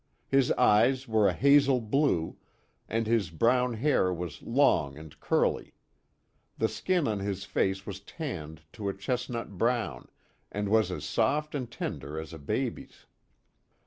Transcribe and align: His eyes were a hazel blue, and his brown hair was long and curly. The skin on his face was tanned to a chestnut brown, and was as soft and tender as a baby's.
His 0.27 0.51
eyes 0.53 1.07
were 1.07 1.27
a 1.27 1.33
hazel 1.33 1.79
blue, 1.79 2.37
and 2.89 3.05
his 3.05 3.29
brown 3.29 3.75
hair 3.75 4.11
was 4.11 4.41
long 4.41 4.97
and 4.97 5.13
curly. 5.19 5.75
The 6.57 6.67
skin 6.67 7.07
on 7.07 7.19
his 7.19 7.45
face 7.45 7.85
was 7.85 7.99
tanned 7.99 8.63
to 8.73 8.89
a 8.89 8.95
chestnut 8.97 9.59
brown, 9.59 10.07
and 10.51 10.69
was 10.69 10.89
as 10.89 11.05
soft 11.05 11.53
and 11.53 11.69
tender 11.69 12.19
as 12.19 12.33
a 12.33 12.39
baby's. 12.39 13.05